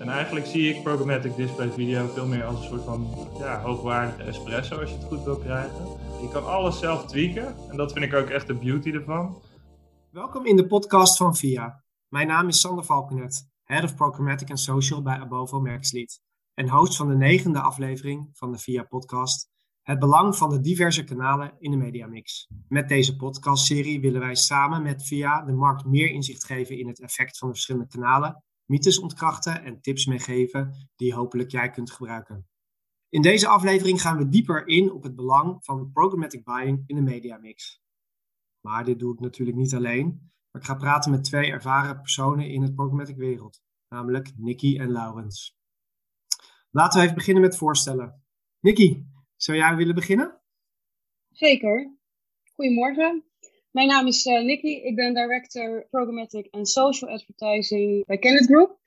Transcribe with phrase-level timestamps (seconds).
[0.00, 4.22] En eigenlijk zie ik programmatic display video veel meer als een soort van ja, hoogwaardige
[4.22, 5.84] espresso als je het goed wil krijgen.
[6.20, 9.42] Je kan alles zelf tweaken en dat vind ik ook echt de beauty ervan.
[10.10, 11.84] Welkom in de podcast van VIA.
[12.08, 16.20] Mijn naam is Sander Valkenet, Head of Programmatic and Social bij Abovo Merkslead
[16.54, 19.48] en host van de negende aflevering van de VIA podcast
[19.82, 22.48] Het belang van de diverse kanalen in de mediamix.
[22.68, 27.00] Met deze podcastserie willen wij samen met VIA de markt meer inzicht geven in het
[27.00, 32.48] effect van de verschillende kanalen mythes ontkrachten en tips meegeven die hopelijk jij kunt gebruiken.
[33.08, 37.02] In deze aflevering gaan we dieper in op het belang van programmatic buying in de
[37.02, 37.82] mediamix.
[38.60, 42.50] Maar dit doe ik natuurlijk niet alleen, maar ik ga praten met twee ervaren personen
[42.50, 45.58] in het programmatic wereld, namelijk Nicky en Laurens.
[46.70, 48.24] Laten we even beginnen met voorstellen.
[48.60, 49.04] Nicky,
[49.36, 50.40] zou jij willen beginnen?
[51.30, 51.96] Zeker.
[52.54, 53.29] Goedemorgen.
[53.70, 54.82] Mijn naam is uh, Nikki.
[54.82, 58.78] Ik ben director Programmatic en Social Advertising bij Kenneth Group.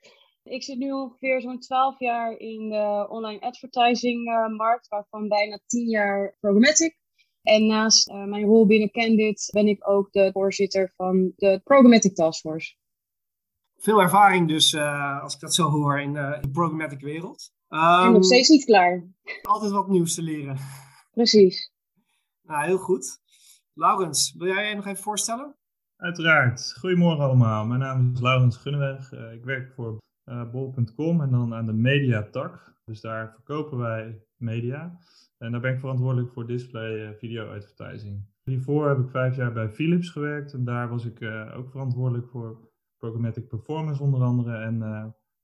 [0.42, 5.60] Ik zit nu ongeveer zo'n 12 jaar in de online advertising uh, markt, waarvan bijna
[5.66, 6.98] 10 jaar programmatic.
[7.42, 12.14] En naast uh, mijn rol binnen Candid ben ik ook de voorzitter van de Programmatic
[12.14, 12.74] Taskforce.
[13.76, 14.76] Veel ervaring dus,
[15.22, 17.52] als ik dat zo hoor, in de, programmatic wereld.
[17.68, 19.04] Um, en nog steeds niet klaar.
[19.42, 20.58] Altijd wat nieuws te leren.
[21.12, 21.72] Precies.
[22.42, 23.22] Nou, heel goed.
[23.76, 25.56] Laurens, wil jij je nog even voorstellen?
[25.96, 26.76] Uiteraard.
[26.78, 27.66] Goedemorgen allemaal.
[27.66, 29.12] Mijn naam is Laurens Gunneweg.
[29.12, 29.98] Uh, ik werk voor
[30.30, 32.74] uh, bol.com en dan aan de mediatak.
[32.84, 34.98] Dus daar verkopen wij media.
[35.38, 38.26] En daar ben ik verantwoordelijk voor display uh, video advertising.
[38.42, 41.22] Hiervoor heb ik vijf jaar bij Philips gewerkt en daar was ik
[41.54, 44.56] ook verantwoordelijk voor programmatic performance onder andere.
[44.56, 44.78] En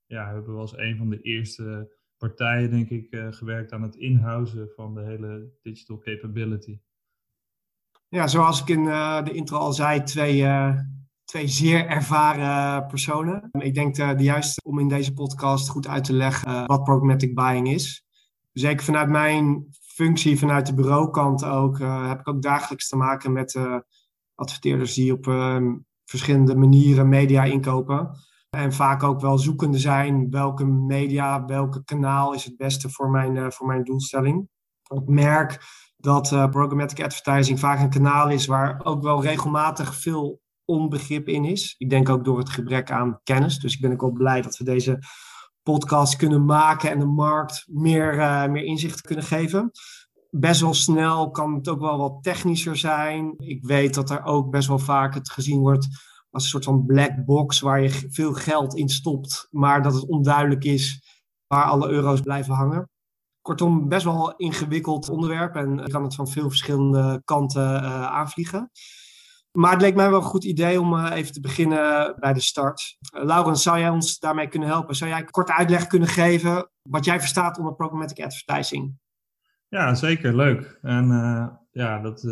[0.05, 4.69] ja, hebben we als een van de eerste partijen, denk ik, gewerkt aan het inhousen
[4.75, 6.79] van de hele digital capability.
[8.13, 10.75] Ja, zoals ik in uh, de intro al zei, twee, uh,
[11.23, 13.49] twee zeer ervaren personen.
[13.51, 17.35] Ik denk uh, de juiste om in deze podcast goed uit te leggen wat programmatic
[17.35, 18.05] buying is.
[18.53, 23.59] Zeker vanuit mijn functie, vanuit de bureaukant ook, heb ik ook dagelijks te maken met
[24.35, 25.25] adverteerders die op
[26.05, 28.09] verschillende manieren media inkopen.
[28.49, 33.51] En vaak ook wel zoekende zijn welke media, welke kanaal is het beste voor mijn,
[33.51, 34.49] voor mijn doelstelling.
[34.87, 35.59] Ik merk
[36.01, 41.45] dat uh, programmatic advertising vaak een kanaal is waar ook wel regelmatig veel onbegrip in
[41.45, 41.75] is.
[41.77, 43.59] Ik denk ook door het gebrek aan kennis.
[43.59, 44.99] Dus ik ben ook wel blij dat we deze
[45.63, 49.71] podcast kunnen maken en de markt meer, uh, meer inzicht kunnen geven.
[50.29, 53.33] Best wel snel kan het ook wel wat technischer zijn.
[53.37, 55.87] Ik weet dat er ook best wel vaak het gezien wordt
[56.29, 60.07] als een soort van black box waar je veel geld in stopt, maar dat het
[60.07, 61.03] onduidelijk is
[61.47, 62.89] waar alle euro's blijven hangen.
[63.41, 68.71] Kortom, best wel ingewikkeld onderwerp en je kan het van veel verschillende kanten uh, aanvliegen.
[69.51, 72.39] Maar het leek mij wel een goed idee om uh, even te beginnen bij de
[72.39, 72.97] start.
[73.15, 74.95] Uh, Laurens, zou jij ons daarmee kunnen helpen?
[74.95, 78.99] Zou jij kort uitleg kunnen geven wat jij verstaat onder programmatic advertising?
[79.67, 80.35] Ja, zeker.
[80.35, 80.79] Leuk.
[80.81, 81.07] En
[81.71, 82.23] ja, dat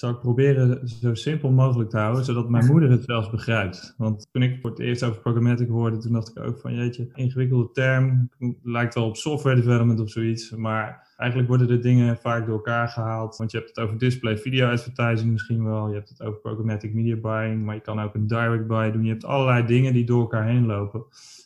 [0.00, 3.94] zal ik proberen zo simpel mogelijk te houden, zodat mijn moeder het zelfs begrijpt.
[3.96, 7.10] Want toen ik voor het eerst over programmatic hoorde, toen dacht ik ook van, jeetje,
[7.14, 8.30] ingewikkelde term,
[8.62, 12.88] lijkt wel op software development of zoiets, maar eigenlijk worden de dingen vaak door elkaar
[12.88, 13.36] gehaald.
[13.36, 16.94] Want je hebt het over display video advertising misschien wel, je hebt het over programmatic
[16.94, 19.04] media buying, maar je kan ook een direct buy doen.
[19.04, 21.04] Je hebt allerlei dingen die door elkaar heen lopen.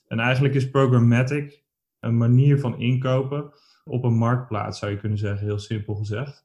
[0.08, 1.62] En eigenlijk is programmatic
[2.00, 3.52] een manier van inkopen
[3.84, 6.44] op een marktplaats, zou je kunnen zeggen, heel simpel gezegd.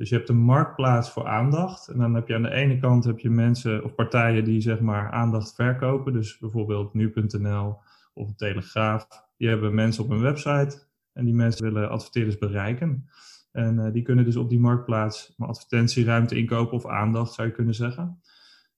[0.00, 1.88] Dus je hebt een marktplaats voor aandacht.
[1.88, 4.80] En dan heb je aan de ene kant heb je mensen of partijen die zeg
[4.80, 6.12] maar aandacht verkopen.
[6.12, 7.78] Dus bijvoorbeeld nu.nl
[8.14, 9.06] of Telegraaf.
[9.36, 10.82] Die hebben mensen op hun website.
[11.12, 13.08] En die mensen willen adverteerders bereiken.
[13.52, 17.74] En uh, die kunnen dus op die marktplaats advertentieruimte inkopen of aandacht zou je kunnen
[17.74, 18.20] zeggen.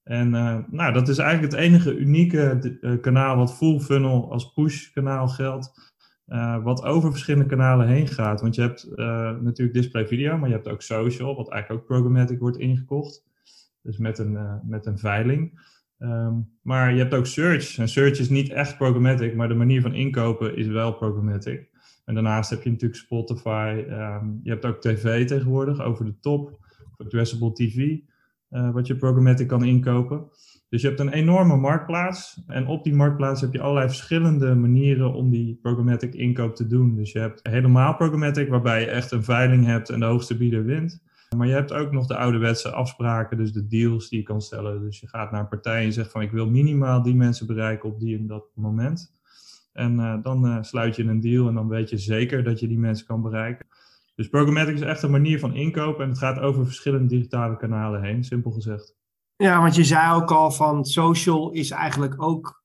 [0.03, 4.53] En uh, nou, dat is eigenlijk het enige unieke uh, kanaal wat full funnel als
[4.53, 5.92] push kanaal geldt.
[6.33, 8.41] Uh, wat over verschillende kanalen heen gaat.
[8.41, 8.97] Want je hebt uh,
[9.41, 13.25] natuurlijk display video, maar je hebt ook social, wat eigenlijk ook programmatic wordt ingekocht.
[13.83, 15.61] Dus met een, uh, met een veiling.
[15.99, 17.79] Um, maar je hebt ook search.
[17.79, 21.69] En search is niet echt programmatic, maar de manier van inkopen is wel programmatic.
[22.05, 23.85] En daarnaast heb je natuurlijk Spotify.
[23.89, 26.59] Um, je hebt ook tv tegenwoordig, over de top.
[26.97, 27.99] Addressable TV,
[28.49, 30.29] wat je programmatic kan inkopen.
[30.73, 35.15] Dus je hebt een enorme marktplaats en op die marktplaats heb je allerlei verschillende manieren
[35.15, 36.97] om die programmatic inkoop te doen.
[36.97, 40.65] Dus je hebt helemaal programmatic waarbij je echt een veiling hebt en de hoogste bieder
[40.65, 41.03] wint.
[41.37, 44.81] Maar je hebt ook nog de ouderwetse afspraken, dus de deals die je kan stellen.
[44.81, 47.89] Dus je gaat naar een partij en zegt van ik wil minimaal die mensen bereiken
[47.89, 49.15] op die en dat moment.
[49.73, 52.69] En uh, dan uh, sluit je een deal en dan weet je zeker dat je
[52.69, 53.67] die mensen kan bereiken.
[54.15, 58.03] Dus programmatic is echt een manier van inkopen en het gaat over verschillende digitale kanalen
[58.03, 59.01] heen, simpel gezegd.
[59.37, 62.63] Ja, want je zei ook al van social is eigenlijk ook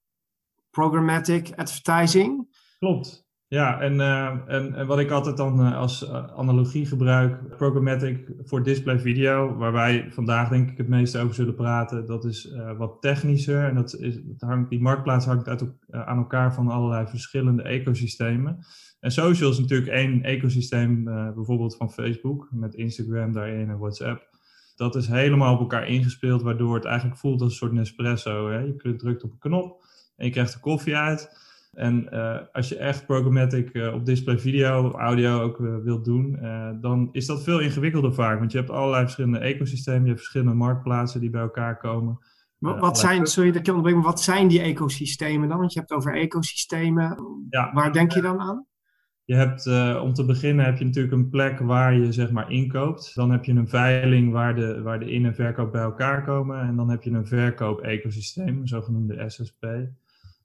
[0.70, 2.56] programmatic advertising.
[2.80, 3.28] Klopt.
[3.50, 8.32] Ja, en, uh, en, en, wat ik altijd dan uh, als uh, analogie gebruik, programmatic
[8.44, 12.56] voor display video, waar wij vandaag denk ik het meest over zullen praten, dat is
[12.78, 13.64] wat technischer.
[13.64, 18.60] En dat is, hangt, die marktplaats hangt uit, aan elkaar van allerlei verschillende ecosystemen.
[19.00, 21.04] En social is natuurlijk één ecosysteem,
[21.36, 24.37] bijvoorbeeld van Facebook, met Instagram daarin en WhatsApp.
[24.78, 28.50] Dat is helemaal op elkaar ingespeeld, waardoor het eigenlijk voelt als een soort Nespresso.
[28.50, 28.60] Hè?
[28.60, 29.86] Je drukt op een knop
[30.16, 31.46] en je krijgt de koffie uit.
[31.74, 36.40] En uh, als je echt programmatic uh, op display video, audio ook uh, wilt doen,
[36.82, 38.40] dan is dat veel ingewikkelder vaak.
[38.40, 42.20] Want je hebt allerlei verschillende ecosystemen, je hebt verschillende marktplaatsen die bij elkaar komen.
[42.58, 45.58] Wat, wat zijn, sorry dat ik maar wat zijn die ecosystemen dan?
[45.58, 47.18] Want je hebt het over ecosystemen.
[47.50, 47.74] Ja.
[47.74, 48.66] Waar denk je dan aan?
[49.28, 49.68] Je hebt,
[50.02, 53.16] om te beginnen heb je natuurlijk een plek waar je zeg maar inkoopt.
[53.16, 56.60] Dan heb je een veiling waar de, waar de in- en verkoop bij elkaar komen.
[56.60, 59.66] En dan heb je een verkoop-ecosysteem, een zogenoemde SSP.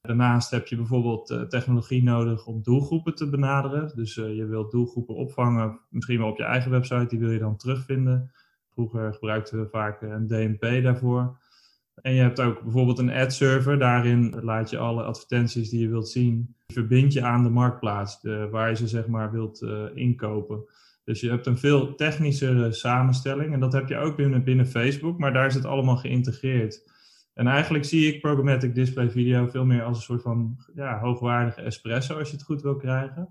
[0.00, 3.92] Daarnaast heb je bijvoorbeeld uh, technologie nodig om doelgroepen te benaderen.
[3.94, 7.38] Dus uh, je wilt doelgroepen opvangen, misschien wel op je eigen website, die wil je
[7.38, 8.30] dan terugvinden.
[8.68, 11.38] Vroeger gebruikten we vaak een DMP daarvoor.
[11.94, 13.78] En je hebt ook bijvoorbeeld een ad server.
[13.78, 18.18] Daarin laat je alle advertenties die je wilt zien, verbind je aan de marktplaats,
[18.50, 20.64] waar je ze zeg maar wilt uh, inkopen.
[21.04, 23.52] Dus je hebt een veel technischere samenstelling.
[23.52, 26.90] En dat heb je ook binnen, binnen Facebook, maar daar is het allemaal geïntegreerd.
[27.34, 31.60] En eigenlijk zie ik programmatic display video veel meer als een soort van ja, hoogwaardige
[31.60, 33.28] espresso als je het goed wil krijgen.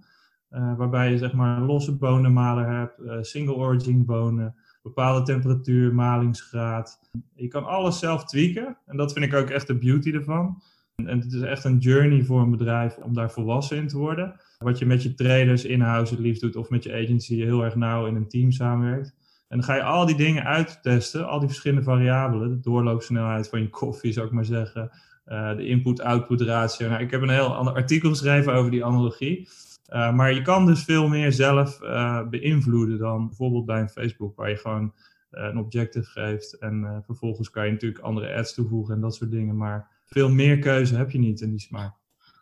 [0.51, 6.99] Uh, waarbij je zeg maar losse bonenmaler hebt, uh, single origin bonen, bepaalde temperatuur, malingsgraad.
[7.35, 10.61] Je kan alles zelf tweaken en dat vind ik ook echt de beauty ervan.
[10.95, 14.35] En, het is echt een journey voor een bedrijf om daar volwassen in te worden.
[14.57, 17.75] Wat je met je traders in-house het liefst doet of met je agency heel erg
[17.75, 19.15] nauw in een team samenwerkt.
[19.51, 22.49] En dan ga je al die dingen uittesten, al die verschillende variabelen.
[22.49, 24.91] De doorloopsnelheid van je koffie, zou ik maar zeggen.
[25.27, 26.89] Uh, de input-output ratio.
[26.89, 29.49] Nou, ik heb een heel ander artikel geschreven over die analogie.
[29.89, 34.35] Uh, maar je kan dus veel meer zelf uh, beïnvloeden dan bijvoorbeeld bij een Facebook,
[34.35, 34.93] waar je gewoon
[35.31, 36.57] een objective geeft.
[36.57, 39.57] En vervolgens kan je natuurlijk andere ads toevoegen en dat soort dingen.
[39.57, 42.00] Maar veel meer keuze heb je niet in die smaak.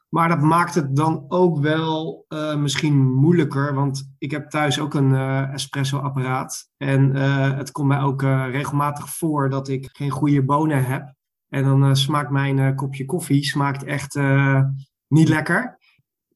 [0.09, 4.93] Maar dat maakt het dan ook wel uh, misschien moeilijker, want ik heb thuis ook
[4.93, 6.69] een uh, espresso-apparaat.
[6.77, 11.13] En uh, het komt mij ook regelmatig voor dat ik geen goede bonen heb.
[11.49, 14.19] En dan smaakt mijn kopje koffie smaakt echt
[15.07, 15.77] niet lekker.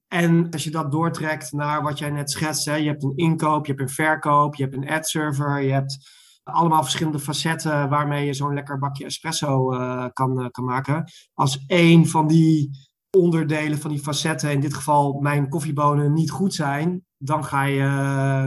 [0.07, 3.65] En als je dat doortrekt naar wat jij net schetst, hè, je hebt een inkoop,
[3.65, 5.97] je hebt een verkoop, je hebt een ad-server, je hebt
[6.43, 9.67] allemaal verschillende facetten waarmee je zo'n lekker bakje espresso
[10.13, 11.03] kan, kan maken.
[11.33, 12.69] Als één van die
[13.17, 17.85] onderdelen van die facetten, in dit geval mijn koffiebonen, niet goed zijn, dan ga je,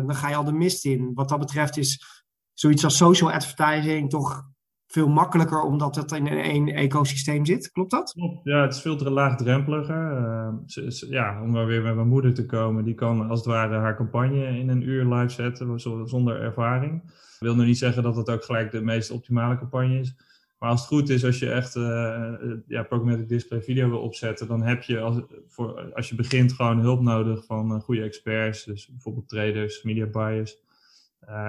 [0.06, 1.10] dan ga je al de mist in.
[1.14, 2.04] Wat dat betreft is
[2.52, 4.44] zoiets als social advertising toch
[4.86, 7.70] veel makkelijker omdat het in één ecosysteem zit.
[7.70, 8.14] Klopt dat?
[8.42, 10.18] Ja, het is veel te laagdrempeliger.
[10.66, 13.78] Uh, ja, om maar weer met mijn moeder te komen, die kan als het ware
[13.78, 17.02] haar campagne in een uur live zetten zonder ervaring.
[17.04, 20.14] Ik wil nu niet zeggen dat het ook gelijk de meest optimale campagne is.
[20.58, 22.32] Maar als het goed is, als je echt uh,
[22.66, 26.78] ja, programmatic display video wil opzetten, dan heb je als, voor, als je begint gewoon
[26.78, 28.64] hulp nodig van uh, goede experts.
[28.64, 30.64] Dus bijvoorbeeld traders, media buyers.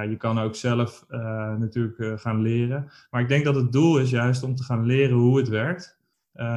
[0.09, 1.05] Je kan ook zelf
[1.59, 2.91] natuurlijk gaan leren.
[3.11, 5.99] Maar ik denk dat het doel is juist om te gaan leren hoe het werkt.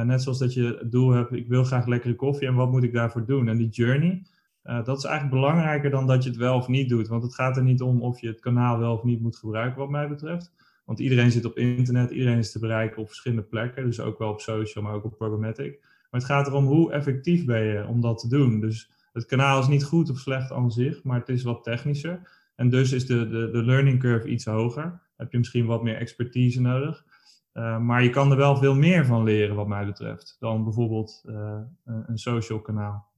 [0.03, 2.83] net zoals dat je het doel hebt, ik wil graag lekkere koffie en wat moet
[2.83, 3.47] ik daarvoor doen?
[3.47, 4.25] En die journey,
[4.63, 7.07] dat is eigenlijk belangrijker dan dat je het wel of niet doet.
[7.07, 9.79] Want het gaat er niet om of je het kanaal wel of niet moet gebruiken,
[9.79, 10.53] wat mij betreft.
[10.91, 13.85] Want iedereen zit op internet, iedereen is te bereiken op verschillende plekken.
[13.85, 15.79] Dus ook wel op social, maar ook op programmatic.
[15.81, 18.59] Maar het gaat erom hoe effectief ben je om dat te doen.
[18.59, 22.29] Dus het kanaal is niet goed of slecht aan zich, maar het is wat technischer.
[22.55, 25.01] En dus is de, de, de learning curve iets hoger.
[25.17, 27.05] Heb je misschien wat meer expertise nodig.
[27.53, 31.23] Uh, maar je kan er wel veel meer van leren, wat mij betreft, dan bijvoorbeeld
[31.25, 33.10] uh, een social kanaal.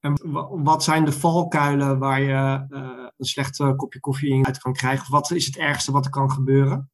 [0.00, 0.14] En
[0.62, 5.12] wat zijn de valkuilen waar je uh, een slecht kopje koffie in uit kan krijgen?
[5.12, 6.90] Wat is het ergste wat er kan gebeuren?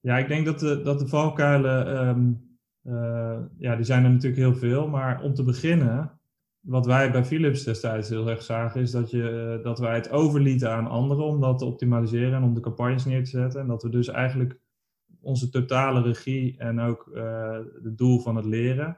[0.00, 4.42] Ja, ik denk dat de, dat de valkuilen, um, uh, ja, die zijn er natuurlijk
[4.42, 4.88] heel veel.
[4.88, 6.20] Maar om te beginnen,
[6.60, 10.10] wat wij bij Philips destijds heel erg zagen, is dat, je, uh, dat wij het
[10.10, 13.60] overlieten aan anderen om dat te optimaliseren en om de campagnes neer te zetten.
[13.60, 14.58] En dat we dus eigenlijk
[15.20, 17.10] onze totale regie en ook
[17.82, 18.96] het doel van het leren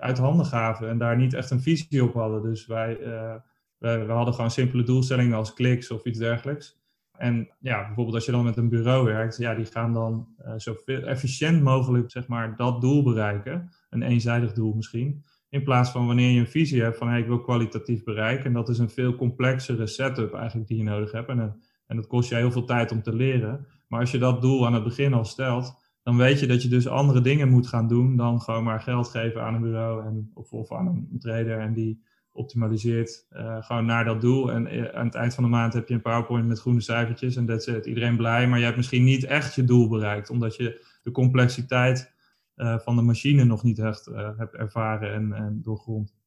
[0.00, 2.42] uit handen gaven en daar niet echt een visie op hadden.
[2.42, 3.34] Dus wij, uh,
[3.78, 6.78] wij, we hadden gewoon simpele doelstellingen als kliks of iets dergelijks.
[7.20, 10.52] En ja, bijvoorbeeld als je dan met een bureau werkt, ja, die gaan dan uh,
[10.56, 13.70] zo efficiënt mogelijk zeg maar, dat doel bereiken.
[13.90, 15.24] Een eenzijdig doel misschien.
[15.48, 18.44] In plaats van wanneer je een visie hebt van hey, ik wil kwalitatief bereiken.
[18.44, 21.28] En dat is een veel complexere setup eigenlijk die je nodig hebt.
[21.28, 23.66] En, en dat kost je heel veel tijd om te leren.
[23.88, 26.68] Maar als je dat doel aan het begin al stelt, dan weet je dat je
[26.68, 30.30] dus andere dingen moet gaan doen dan gewoon maar geld geven aan een bureau en,
[30.34, 32.02] of, of aan een trader en die
[32.32, 33.26] optimaliseert
[33.60, 34.52] gewoon naar dat doel.
[34.52, 37.46] En aan het eind van de maand heb je een PowerPoint met groene cijfertjes en
[37.46, 38.48] dat zet iedereen blij.
[38.48, 42.12] Maar je hebt misschien niet echt je doel bereikt, omdat je de complexiteit
[42.56, 44.04] van de machine nog niet echt
[44.36, 46.19] hebt ervaren en, en doorgrond.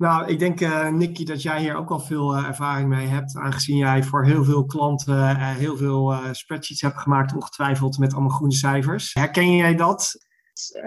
[0.00, 3.36] Nou, ik denk, uh, Nicky, dat jij hier ook al veel uh, ervaring mee hebt,
[3.36, 8.30] aangezien jij voor heel veel klanten uh, heel veel spreadsheets hebt gemaakt, ongetwijfeld met allemaal
[8.30, 9.14] groene cijfers.
[9.14, 10.12] Herken jij dat?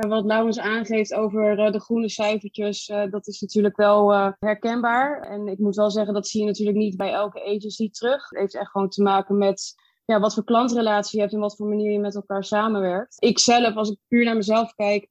[0.08, 5.22] Wat Laurens aangeeft over de groene cijfertjes, dat is natuurlijk wel herkenbaar.
[5.22, 8.30] En ik moet wel zeggen, dat zie je natuurlijk niet bij elke agency terug.
[8.30, 9.74] Het heeft echt gewoon te maken met
[10.06, 13.16] ja, wat voor klantrelatie je hebt en wat voor manier je met elkaar samenwerkt.
[13.20, 15.10] Ik zelf, als ik puur naar mezelf kijk,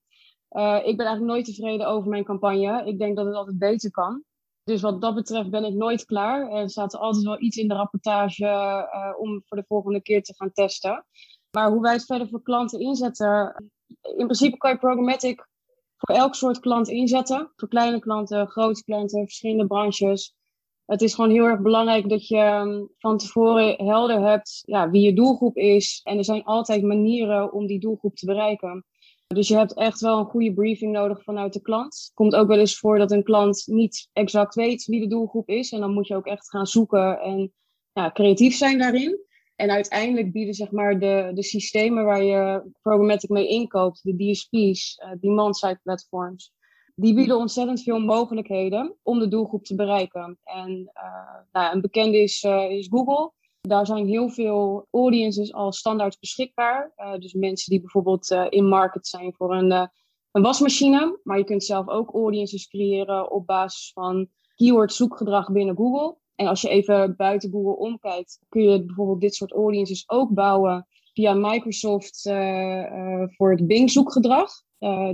[0.52, 2.85] uh, ik ben eigenlijk nooit tevreden over mijn campagne.
[2.85, 4.25] Ik denk dat het altijd beter kan.
[4.64, 6.50] Dus wat dat betreft ben ik nooit klaar.
[6.50, 10.35] Er staat altijd wel iets in de rapportage uh, om voor de volgende keer te
[10.35, 11.06] gaan testen.
[11.50, 13.64] Maar hoe wij het verder voor klanten inzetten.
[14.02, 15.49] In principe kan je programmatic
[15.97, 17.52] voor elk soort klant inzetten.
[17.56, 20.35] Voor kleine klanten, grote klanten, verschillende branches.
[20.85, 25.02] Het is gewoon heel erg belangrijk dat je um, van tevoren helder hebt ja, wie
[25.02, 26.00] je doelgroep is.
[26.02, 28.85] En er zijn altijd manieren om die doelgroep te bereiken.
[29.35, 32.11] Dus je hebt echt wel een goede briefing nodig vanuit de klant.
[32.15, 35.73] Komt ook wel eens voor dat een klant niet exact weet wie de doelgroep is.
[35.73, 37.53] En dan moet je ook echt gaan zoeken en
[37.93, 39.21] ja, creatief zijn daarin.
[39.57, 44.99] En uiteindelijk bieden zeg maar, de, de systemen waar je programmatic mee inkoopt, de DSP's,
[44.99, 46.53] uh, eh, demand-side platforms,
[46.95, 50.39] die bieden ontzettend veel mogelijkheden om de doelgroep te bereiken.
[50.45, 53.33] En uh, nou, een bekende is, uh, is Google.
[53.69, 56.92] Daar zijn heel veel audiences al standaard beschikbaar.
[56.97, 59.87] Uh, dus mensen die bijvoorbeeld uh, in market zijn voor een, uh,
[60.31, 61.21] een wasmachine.
[61.23, 66.16] Maar je kunt zelf ook audiences creëren op basis van keyword zoekgedrag binnen Google.
[66.35, 70.87] En als je even buiten Google omkijkt, kun je bijvoorbeeld dit soort audiences ook bouwen
[71.12, 72.23] via Microsoft
[73.37, 74.50] voor het Bing zoekgedrag.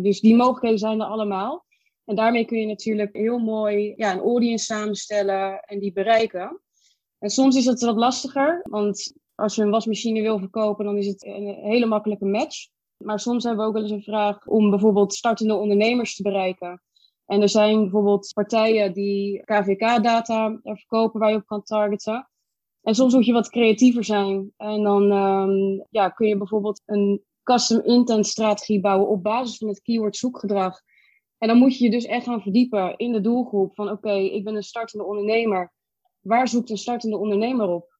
[0.02, 1.64] dus die mogelijkheden zijn er allemaal.
[2.04, 6.60] En daarmee kun je natuurlijk heel mooi ja, een audience samenstellen en die bereiken.
[7.18, 11.06] En soms is het wat lastiger, want als je een wasmachine wil verkopen, dan is
[11.06, 12.68] het een hele makkelijke match.
[13.04, 16.82] Maar soms hebben we ook wel eens een vraag om bijvoorbeeld startende ondernemers te bereiken.
[17.26, 22.28] En er zijn bijvoorbeeld partijen die KVK-data verkopen waar je op kan targeten.
[22.82, 24.52] En soms moet je wat creatiever zijn.
[24.56, 29.68] En dan um, ja, kun je bijvoorbeeld een custom intent strategie bouwen op basis van
[29.68, 30.80] het keyword zoekgedrag.
[31.38, 34.44] En dan moet je je dus echt gaan verdiepen in de doelgroep van oké, ik
[34.44, 35.72] ben een startende ondernemer
[36.20, 37.96] waar zoekt een startende ondernemer op?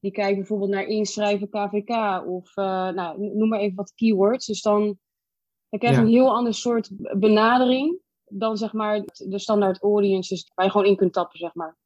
[0.00, 1.90] Die kijkt bijvoorbeeld naar inschrijven KVK
[2.26, 4.46] of uh, nou, noem maar even wat keywords.
[4.46, 4.98] Dus dan,
[5.68, 10.64] dan krijg je een heel ander soort benadering dan zeg maar de standaard audiences waar
[10.64, 11.76] je gewoon in kunt tappen, zeg maar.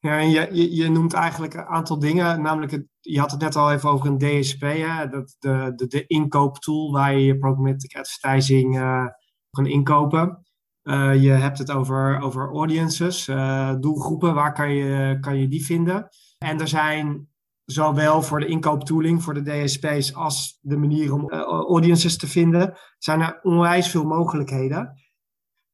[0.00, 3.40] Ja, en je, je, je noemt eigenlijk een aantal dingen, namelijk het, je had het
[3.40, 5.08] net al even over een DSP, hè?
[5.08, 9.06] Dat, de, de, de inkooptool waar je je programmatic advertising uh,
[9.50, 10.46] kan inkopen.
[10.84, 15.64] Uh, je hebt het over, over audiences, uh, doelgroepen, waar kan je, kan je die
[15.64, 16.08] vinden?
[16.38, 17.28] En er zijn
[17.64, 22.76] zowel voor de inkooptooling, voor de DSP's, als de manier om uh, audiences te vinden,
[22.98, 25.00] zijn er onwijs veel mogelijkheden.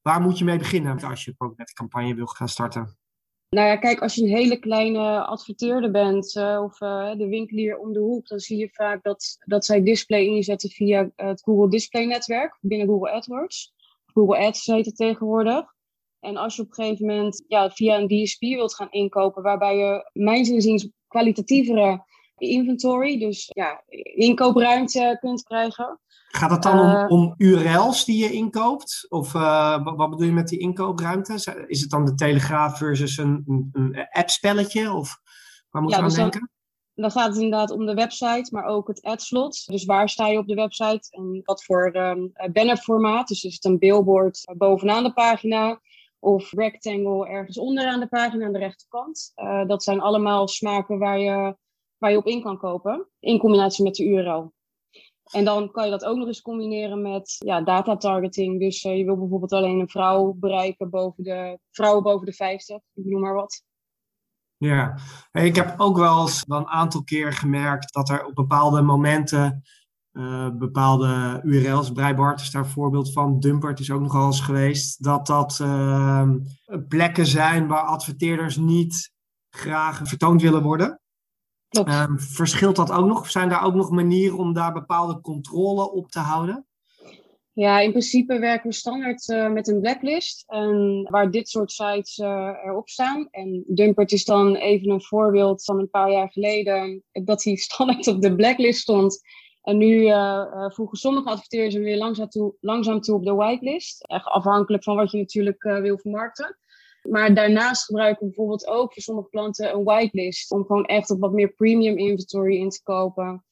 [0.02, 2.96] Waar moet je mee beginnen als je een campagne wil gaan starten?
[3.48, 6.78] Nou ja, kijk, als je een hele kleine adverteerder bent of
[7.18, 11.10] de winkelier om de hoek, dan zie je vaak dat, dat zij display inzetten via
[11.16, 13.74] het Google Display Netwerk binnen Google AdWords.
[14.18, 15.64] Google Ads heet het tegenwoordig.
[16.20, 19.76] En als je op een gegeven moment ja, via een DSP wilt gaan inkopen, waarbij
[19.76, 22.06] je mijn inziens kwalitatievere
[22.36, 23.82] inventory, dus ja,
[24.14, 26.00] inkoopruimte kunt krijgen.
[26.28, 29.06] Gaat het dan om, eh, om, URL's die je inkoopt?
[29.08, 31.64] Of uh, wat bedoel je met die inkoopruimte?
[31.66, 34.92] Is het dan de Telegraaf versus een, een, een app-spelletje?
[34.92, 35.20] Of
[35.70, 36.50] waar moet je aan dus denken?
[37.02, 39.66] Dan gaat het inderdaad om de website, maar ook het adslot.
[39.66, 43.28] Dus waar sta je op de website en wat voor um, bannerformaat.
[43.28, 45.80] Dus is het een billboard bovenaan de pagina
[46.18, 49.32] of rectangle ergens onderaan de pagina aan de rechterkant.
[49.36, 51.56] Uh, dat zijn allemaal smaken waar je,
[51.98, 54.52] waar je op in kan kopen, in combinatie met de URL.
[55.30, 58.60] En dan kan je dat ook nog eens combineren met ja, data targeting.
[58.60, 63.04] Dus je wil bijvoorbeeld alleen een vrouw bereiken boven de vrouwen boven de 50, ik
[63.04, 63.66] noem maar wat.
[64.58, 64.98] Ja,
[65.32, 69.62] ik heb ook wel eens een aantal keer gemerkt dat er op bepaalde momenten
[70.12, 75.04] uh, bepaalde URL's, Breibart is daar een voorbeeld van, Dumpert is ook nogal eens geweest,
[75.04, 76.30] dat dat uh,
[76.88, 79.12] plekken zijn waar adverteerders niet
[79.50, 81.00] graag vertoond willen worden.
[81.86, 83.30] Uh, verschilt dat ook nog?
[83.30, 86.67] Zijn daar ook nog manieren om daar bepaalde controle op te houden?
[87.58, 90.44] Ja, in principe werken we standaard uh, met een blacklist.
[90.46, 93.28] En waar dit soort sites uh, erop staan.
[93.30, 97.02] En Dumpert is dan even een voorbeeld van een paar jaar geleden.
[97.12, 99.20] Dat hij standaard op de blacklist stond.
[99.62, 100.12] En nu
[100.74, 104.04] voegen sommige adverteerders weer langzaam toe, langzaam toe op de whitelist.
[104.06, 106.58] Echt afhankelijk van wat je natuurlijk wil vermarkten.
[107.02, 110.50] Maar daarnaast gebruiken we bijvoorbeeld ook voor sommige klanten een whitelist.
[110.50, 113.44] Om gewoon echt op wat meer premium inventory in te kopen.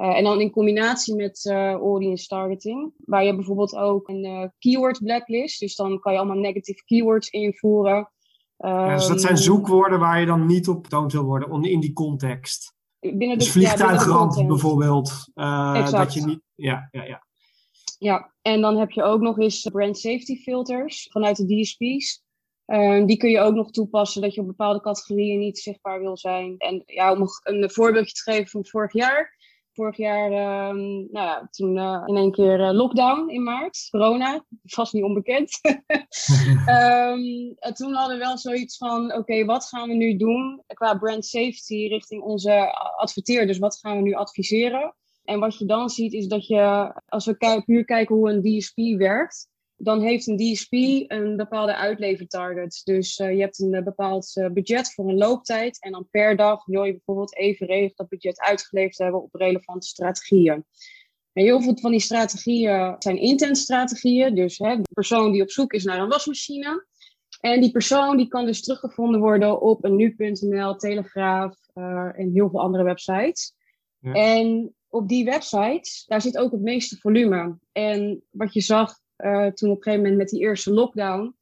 [0.00, 4.44] Uh, en dan in combinatie met uh, audience targeting, waar je bijvoorbeeld ook een uh,
[4.58, 8.10] keyword blacklist, dus dan kan je allemaal negative keywords invoeren.
[8.56, 11.80] Ja, dus dat zijn ehm, zoekwoorden waar je dan niet op getoond wil worden in
[11.80, 12.74] die context.
[13.00, 15.30] Binnen de, dus vliegtuigramp ja, bijvoorbeeld.
[15.90, 17.26] dat je niet, ja, ja, ja.
[17.98, 22.22] Ja, en dan heb je ook nog eens brand safety filters vanuit de DSP's.
[22.64, 26.16] Ehm, die kun je ook nog toepassen dat je op bepaalde categorieën niet zichtbaar wil
[26.16, 26.54] zijn.
[26.58, 29.38] En ja, om een voorbeeldje te geven van vorig jaar.
[29.72, 30.74] Vorig jaar, uh,
[31.10, 35.60] nou ja, toen uh, in één keer uh, lockdown in maart, corona, vast niet onbekend.
[36.78, 41.26] um, toen hadden we wel zoiets van, oké, wat gaan we nu doen qua brand
[41.26, 43.58] safety richting onze adverteerders?
[43.58, 44.94] Wat gaan we nu adviseren?
[45.24, 48.98] En wat je dan ziet is dat je, als we puur kijken hoe een DSP
[48.98, 49.49] werkt,
[49.82, 50.72] dan heeft een DSP
[51.10, 52.80] een bepaalde uitlevertarget.
[52.84, 55.82] Dus uh, je hebt een uh, bepaald uh, budget voor een looptijd.
[55.82, 60.64] En dan per dag wil je bijvoorbeeld evenredig dat budget uitgeleverd hebben op relevante strategieën.
[61.32, 64.34] En heel veel van die strategieën zijn intent-strategieën.
[64.34, 66.86] Dus hè, de persoon die op zoek is naar een wasmachine.
[67.40, 71.56] En die persoon die kan dus teruggevonden worden op een nu.nl, Telegraaf
[72.12, 73.54] en heel veel andere websites.
[73.98, 74.12] Ja.
[74.12, 77.58] En op die websites, daar zit ook het meeste volume.
[77.72, 81.34] En wat je zag uh, toen op een gegeven moment met die eerste lockdown,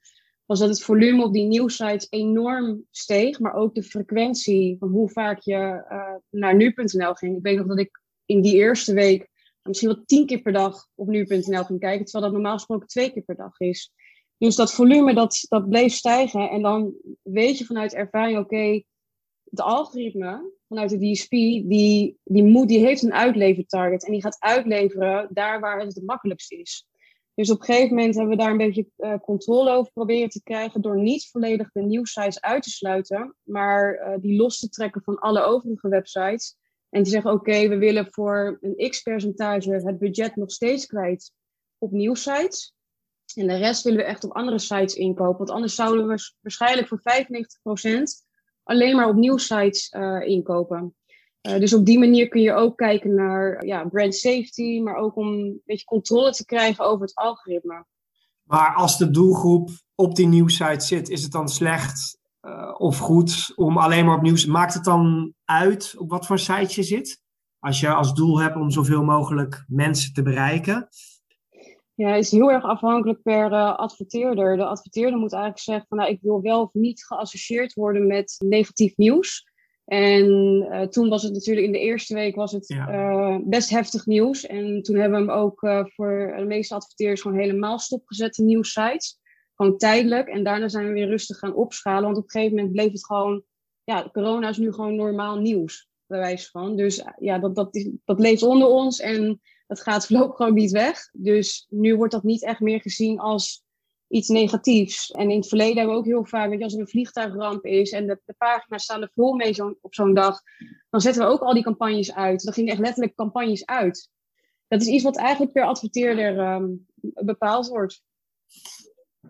[0.44, 5.10] was dat het volume op die nieuwsites enorm steeg, maar ook de frequentie van hoe
[5.10, 7.36] vaak je uh, naar nu.nl ging.
[7.36, 9.28] Ik weet nog dat ik in die eerste week
[9.62, 13.12] misschien wel tien keer per dag op nu.nl ging kijken, terwijl dat normaal gesproken twee
[13.12, 13.92] keer per dag is.
[14.38, 16.50] Dus dat volume, dat, dat bleef stijgen.
[16.50, 18.84] En dan weet je vanuit ervaring, oké, okay,
[19.50, 24.04] het algoritme vanuit de DSP, die, die, moet, die heeft een uitlevertarget.
[24.04, 26.86] En die gaat uitleveren daar waar het het makkelijkst is.
[27.38, 30.42] Dus op een gegeven moment hebben we daar een beetje uh, controle over proberen te
[30.42, 35.02] krijgen door niet volledig de nieuwsites uit te sluiten, maar uh, die los te trekken
[35.02, 36.56] van alle overige websites.
[36.90, 41.32] En te zeggen, oké, we willen voor een x percentage het budget nog steeds kwijt
[41.78, 42.74] op nieuwsites.
[43.34, 45.38] En de rest willen we echt op andere sites inkopen.
[45.38, 48.02] Want anders zouden we waarschijnlijk voor 95%
[48.62, 50.96] alleen maar op nieuwsites uh, inkopen.
[51.42, 55.16] Uh, dus op die manier kun je ook kijken naar ja, brand safety, maar ook
[55.16, 57.86] om een beetje controle te krijgen over het algoritme.
[58.42, 63.52] Maar als de doelgroep op die nieuwsite zit, is het dan slecht uh, of goed
[63.56, 64.46] om alleen maar op nieuws...
[64.46, 67.22] Maakt het dan uit op wat voor site je zit?
[67.58, 70.88] Als je als doel hebt om zoveel mogelijk mensen te bereiken?
[71.94, 74.56] Ja, het is heel erg afhankelijk per uh, adverteerder.
[74.56, 78.36] De adverteerder moet eigenlijk zeggen van nou, ik wil wel of niet geassocieerd worden met
[78.38, 79.47] negatief nieuws.
[79.88, 80.26] En
[80.70, 84.46] uh, toen was het natuurlijk in de eerste week was het uh, best heftig nieuws.
[84.46, 88.42] En toen hebben we hem ook uh, voor de meeste adverteerders gewoon helemaal stopgezet, de
[88.42, 89.18] nieuwsites.
[89.54, 90.28] Gewoon tijdelijk.
[90.28, 92.02] En daarna zijn we weer rustig gaan opschalen.
[92.02, 93.42] Want op een gegeven moment bleef het gewoon,
[93.84, 96.76] ja, corona is nu gewoon normaal nieuws, bij wijze van.
[96.76, 101.08] Dus ja, dat, dat, dat leeft onder ons en dat gaat voorlopig gewoon niet weg.
[101.12, 103.64] Dus nu wordt dat niet echt meer gezien als
[104.08, 105.10] iets negatiefs.
[105.10, 107.90] En in het verleden hebben we ook heel vaak, je, als er een vliegtuigramp is
[107.90, 110.40] en de, de pagina's staan er vol mee zo, op zo'n dag,
[110.90, 112.44] dan zetten we ook al die campagnes uit.
[112.44, 114.10] Dan gingen echt letterlijk campagnes uit.
[114.68, 116.86] Dat is iets wat eigenlijk per adverteerder um,
[117.24, 118.02] bepaald wordt.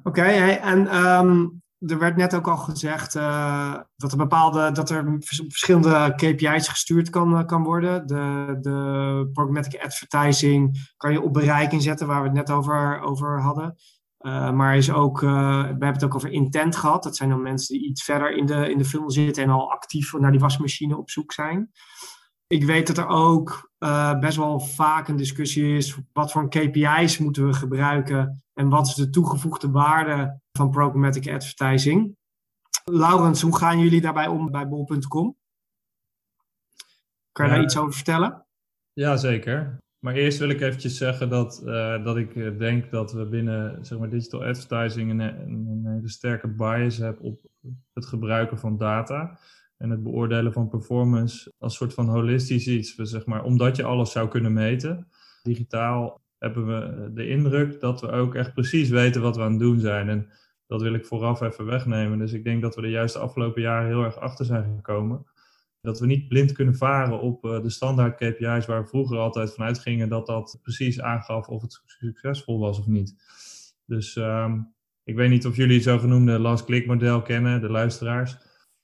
[0.03, 5.17] Oké, en um, er werd net ook al gezegd uh, dat er bepaalde dat er
[5.19, 8.07] verschillende KPI's gestuurd kan, uh, kan worden.
[8.07, 13.41] De, de programmatic advertising kan je op bereik inzetten, waar we het net over, over
[13.41, 13.77] hadden.
[14.21, 17.03] Uh, maar is ook, uh, we hebben het ook over intent gehad.
[17.03, 19.71] Dat zijn dan mensen die iets verder in de, in de funnel zitten en al
[19.71, 21.71] actief naar die wasmachine op zoek zijn.
[22.47, 25.99] Ik weet dat er ook uh, best wel vaak een discussie is.
[26.13, 32.17] Wat voor KPI's moeten we gebruiken en wat is de toegevoegde waarde van programmatic advertising?
[32.85, 35.37] Laurens, hoe gaan jullie daarbij om bij bol.com?
[37.33, 38.47] Kan je daar iets over vertellen?
[38.93, 39.79] Ja, zeker.
[39.99, 43.85] Maar eerst wil ik eventjes zeggen dat, uh, dat ik eh, denk dat we binnen
[43.85, 47.41] zeg maar, digital advertising een, een, hele sterke bias hebben op
[47.93, 49.39] het gebruiken van data.
[49.77, 52.97] En het beoordelen van performance als soort van holistisch iets.
[52.97, 55.09] We, zeg maar, omdat je alles zou kunnen meten.
[55.43, 59.61] Digitaal hebben we de indruk dat we ook echt precies weten wat we aan het
[59.61, 60.09] doen zijn.
[60.09, 60.29] En
[60.67, 62.19] dat wil ik vooraf even wegnemen.
[62.19, 65.27] Dus ik denk dat we er juist de afgelopen jaren heel erg achter zijn gekomen
[65.81, 69.55] dat we niet blind kunnen varen op uh, de standaard KPI's waar we vroeger altijd
[69.55, 73.15] van uitgingen dat dat precies aangaf of het succesvol was of niet.
[73.87, 78.37] Dus um, ik weet niet of jullie het zogenoemde last click model kennen, de luisteraars.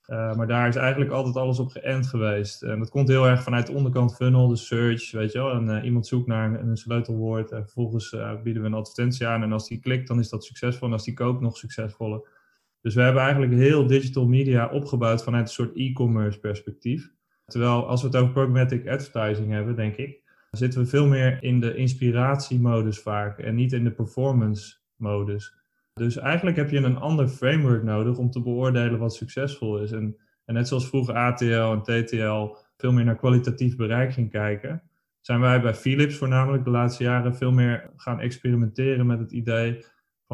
[0.07, 2.62] Uh, maar daar is eigenlijk altijd alles op geënt geweest.
[2.62, 5.50] En dat komt heel erg vanuit de onderkant funnel, de search, weet je wel.
[5.50, 9.42] En uh, iemand zoekt naar een, een sleutelwoord en vervolgens bieden we een advertentie aan.
[9.42, 10.87] En als die klikt, dan is dat succesvol.
[10.87, 12.28] En als die koopt, nog succesvoller.
[12.85, 17.12] Dus we hebben eigenlijk heel digital media opgebouwd vanuit een soort e-commerce perspectief.
[17.47, 21.61] Terwijl als we het over programmatic advertising hebben, denk ik, zitten we veel meer in
[21.61, 25.55] de inspiratiemodus vaak en niet in de performance modus.
[25.94, 29.92] Dus eigenlijk heb je een ander framework nodig om te beoordelen wat succesvol is.
[29.92, 34.83] En, en net zoals vroeger ATL en TTL veel meer naar kwalitatief bereik ging kijken,
[35.20, 39.85] zijn wij bij Philips voornamelijk de laatste jaren veel meer gaan experimenteren met het idee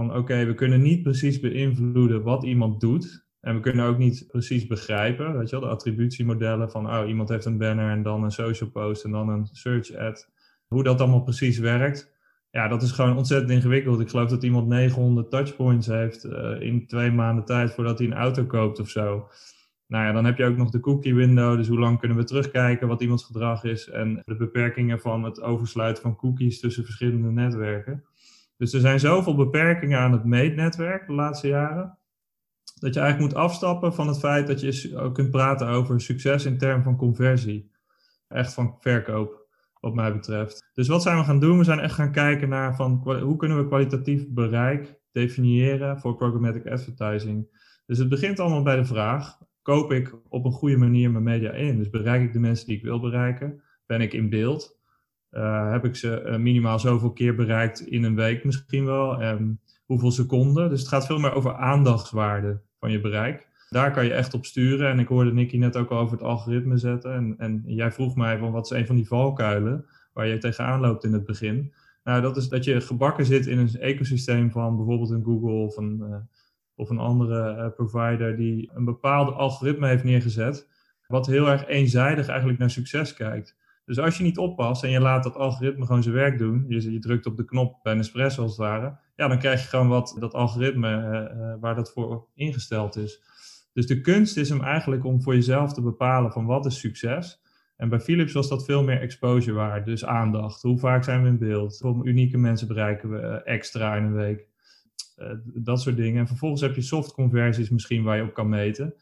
[0.09, 3.29] oké, we kunnen niet precies beïnvloeden wat iemand doet.
[3.41, 7.29] En we kunnen ook niet precies begrijpen, weet je wel, de attributiemodellen van oh, iemand
[7.29, 10.31] heeft een banner en dan een social post en dan een search ad.
[10.67, 12.19] Hoe dat allemaal precies werkt,
[12.51, 14.01] ja, dat is gewoon ontzettend ingewikkeld.
[14.01, 18.15] Ik geloof dat iemand 900 touchpoints heeft uh, in twee maanden tijd voordat hij een
[18.15, 19.29] auto koopt of zo.
[19.87, 21.57] Nou ja, dan heb je ook nog de cookie window.
[21.57, 23.89] Dus hoe lang kunnen we terugkijken wat iemands gedrag is.
[23.89, 28.05] En de beperkingen van het oversluiten van cookies tussen verschillende netwerken.
[28.61, 31.99] Dus er zijn zoveel beperkingen aan het meetnetwerk de laatste jaren.
[32.79, 36.59] Dat je eigenlijk moet afstappen van het feit dat je kunt praten over succes in
[36.59, 37.71] termen van conversie.
[38.29, 39.47] Echt van verkoop
[39.81, 40.71] wat mij betreft.
[40.75, 41.59] Dus wat zijn we gaan doen?
[41.59, 42.93] We zijn echt gaan kijken naar van
[43.23, 47.49] hoe kunnen we kwalitatief bereik definiëren voor programmatic advertising.
[47.87, 51.53] Dus het begint allemaal bij de vraag: koop ik op een goede manier mijn media
[51.53, 51.77] in?
[51.77, 53.63] Dus bereik ik de mensen die ik wil bereiken?
[53.87, 54.80] Ben ik in beeld?
[55.33, 59.21] Uh, heb ik ze uh, minimaal zoveel keer bereikt in een week misschien wel?
[59.21, 60.69] En hoeveel seconden?
[60.69, 63.49] Dus het gaat veel meer over aandachtswaarde van je bereik.
[63.69, 64.91] Daar kan je echt op sturen.
[64.91, 67.15] En ik hoorde Nicky net ook al over het algoritme zetten.
[67.15, 70.81] En, en jij vroeg mij van wat is een van die valkuilen waar je tegenaan
[70.81, 71.73] loopt in het begin.
[72.05, 75.77] Nou, dat is dat je gebakken zit in een ecosysteem van bijvoorbeeld een Google of
[75.77, 76.17] een, uh,
[76.75, 80.69] of een andere provider die een bepaalde algoritme heeft neergezet,
[81.07, 83.57] wat heel erg eenzijdig eigenlijk naar succes kijkt.
[83.91, 86.93] Dus als je niet oppast en je laat dat algoritme gewoon zijn werk doen, je,
[86.93, 89.89] je drukt op de knop bij Nespresso als het ware, ja, dan krijg je gewoon
[89.89, 90.91] wat dat algoritme
[91.35, 93.23] uh, waar dat voor ingesteld is.
[93.73, 97.43] Dus de kunst is hem eigenlijk om voor jezelf te bepalen van wat is succes.
[97.77, 100.63] En bij Philips was dat veel meer exposure waard, dus aandacht.
[100.63, 101.79] Hoe vaak zijn we in beeld?
[101.79, 104.47] Hoeveel unieke mensen bereiken we eh, extra in een week?
[105.45, 106.21] Dat soort dingen.
[106.21, 108.95] En vervolgens heb je soft conversies misschien waar je op kan meten.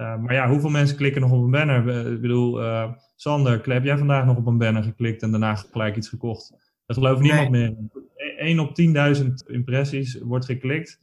[0.00, 2.12] Uh, maar ja, hoeveel mensen klikken nog op een banner?
[2.12, 5.96] Ik bedoel, uh, Sander, heb jij vandaag nog op een banner geklikt en daarna gelijk
[5.96, 6.52] iets gekocht?
[6.86, 7.76] Dat gelooft niemand nee.
[8.16, 8.36] meer.
[8.36, 8.80] 1 op
[9.18, 11.00] 10.000 impressies wordt geklikt.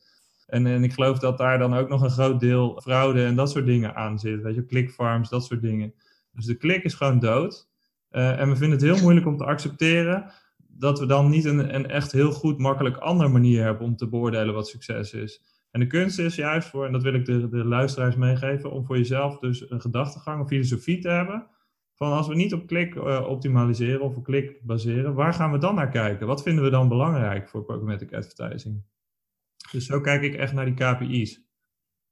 [0.47, 3.51] En, en ik geloof dat daar dan ook nog een groot deel fraude en dat
[3.51, 4.41] soort dingen aan zit.
[4.41, 5.93] Weet je, clickfarms, dat soort dingen.
[6.31, 7.67] Dus de klik is gewoon dood.
[8.11, 10.31] Uh, en we vinden het heel moeilijk om te accepteren
[10.67, 14.07] dat we dan niet een, een echt heel goed, makkelijk andere manier hebben om te
[14.07, 15.41] beoordelen wat succes is.
[15.73, 18.85] En de kunst is juist voor, en dat wil ik de, de luisteraars meegeven, om
[18.85, 21.47] voor jezelf dus een gedachtegang, een filosofie te hebben.
[21.93, 25.57] Van als we niet op klik uh, optimaliseren of op klik baseren, waar gaan we
[25.57, 26.27] dan naar kijken?
[26.27, 28.83] Wat vinden we dan belangrijk voor programmatic advertising?
[29.71, 31.41] Dus zo kijk ik echt naar die KPI's.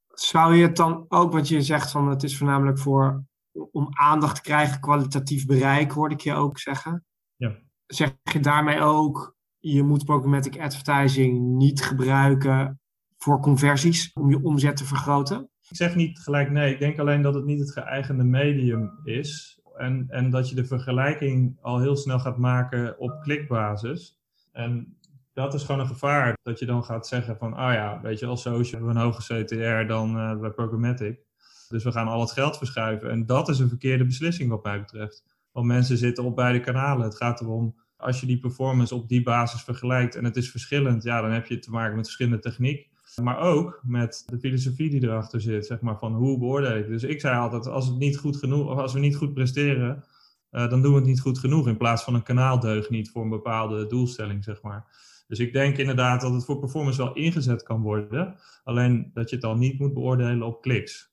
[0.08, 3.24] Zou je het dan ook, wat je zegt, van het is voornamelijk voor
[3.72, 7.04] om aandacht te krijgen, kwalitatief bereik, hoorde ik je ook zeggen.
[7.36, 7.58] Ja.
[7.86, 12.81] Zeg je daarmee ook, je moet programmatic advertising niet gebruiken
[13.22, 15.50] voor conversies om je omzet te vergroten?
[15.68, 16.72] Ik zeg niet gelijk nee.
[16.72, 19.60] Ik denk alleen dat het niet het geëigende medium is.
[19.76, 24.20] En, en dat je de vergelijking al heel snel gaat maken op klikbasis.
[24.52, 24.96] En
[25.32, 26.36] dat is gewoon een gevaar.
[26.42, 29.06] Dat je dan gaat zeggen van, ah ja, weet je, als social hebben we een
[29.06, 31.20] hoge CTR dan uh, bij programmatic.
[31.68, 33.10] Dus we gaan al het geld verschuiven.
[33.10, 35.24] En dat is een verkeerde beslissing wat mij betreft.
[35.52, 37.04] Want mensen zitten op beide kanalen.
[37.04, 41.02] Het gaat erom, als je die performance op die basis vergelijkt en het is verschillend,
[41.02, 42.90] ja, dan heb je te maken met verschillende techniek.
[43.16, 46.86] Maar ook met de filosofie die erachter zit, zeg maar, van hoe beoordeel ik.
[46.86, 50.04] Dus ik zei altijd, als, het niet goed genoeg, of als we niet goed presteren,
[50.50, 51.68] uh, dan doen we het niet goed genoeg.
[51.68, 54.86] In plaats van een kanaal niet voor een bepaalde doelstelling, zeg maar.
[55.26, 58.36] Dus ik denk inderdaad dat het voor performance wel ingezet kan worden.
[58.64, 61.11] Alleen dat je het dan niet moet beoordelen op kliks.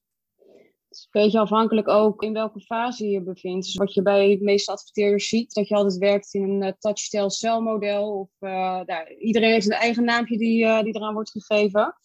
[0.89, 3.65] Een beetje afhankelijk ook in welke fase je bevindt.
[3.65, 6.71] Dus wat je bij de meeste adverteerders ziet, dat je altijd werkt in een uh,
[6.79, 8.19] touch cell model.
[8.19, 11.95] Of, uh, nou, iedereen heeft een eigen naampje die, uh, die eraan wordt gegeven.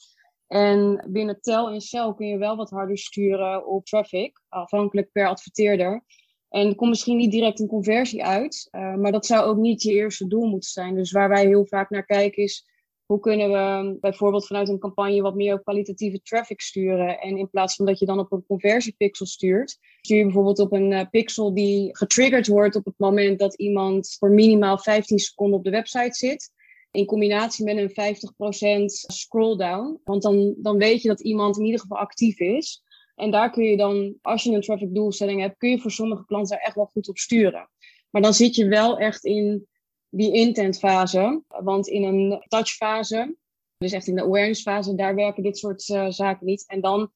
[0.46, 5.28] En binnen tel en cel kun je wel wat harder sturen op traffic, afhankelijk per
[5.28, 6.04] adverteerder.
[6.48, 9.92] En er komt misschien niet direct een conversie uit, maar dat zou ook niet je
[9.92, 10.94] eerste doel moeten zijn.
[10.94, 12.66] Dus waar wij heel vaak naar kijken is,
[13.06, 17.20] hoe kunnen we bijvoorbeeld vanuit een campagne wat meer kwalitatieve traffic sturen?
[17.20, 20.72] En in plaats van dat je dan op een conversiepixel stuurt, stuur je bijvoorbeeld op
[20.72, 25.58] een uh, pixel die getriggerd wordt op het moment dat iemand voor minimaal 15 seconden
[25.58, 26.52] op de website zit.
[26.90, 28.22] In combinatie met een
[28.80, 30.00] 50% scroll down.
[30.04, 32.82] Want dan, dan weet je dat iemand in ieder geval actief is.
[33.14, 36.24] En daar kun je dan, als je een traffic doelstelling hebt, kun je voor sommige
[36.24, 37.70] klanten daar echt wel goed op sturen.
[38.10, 39.66] Maar dan zit je wel echt in
[40.16, 41.42] die intent fase.
[41.48, 43.36] Want in een touch fase,
[43.76, 46.64] dus echt in de awareness fase, daar werken dit soort uh, zaken niet.
[46.66, 47.10] En dan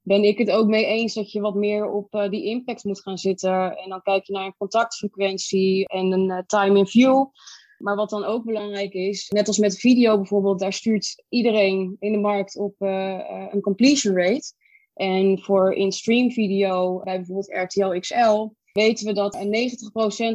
[0.00, 3.02] ben ik het ook mee eens dat je wat meer op uh, die impact moet
[3.02, 3.76] gaan zitten.
[3.76, 7.26] En dan kijk je naar een contactfrequentie en een uh, time in view.
[7.78, 12.12] Maar wat dan ook belangrijk is, net als met video bijvoorbeeld, daar stuurt iedereen in
[12.12, 14.52] de markt op een completion rate.
[14.94, 19.70] En voor in-stream video bij bijvoorbeeld RTL XL weten we dat een